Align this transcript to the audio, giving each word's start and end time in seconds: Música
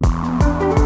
Música 0.00 0.81